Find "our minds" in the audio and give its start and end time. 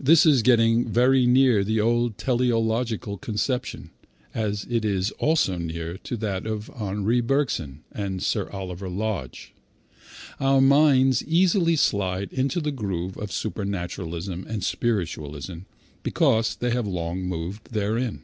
10.40-11.22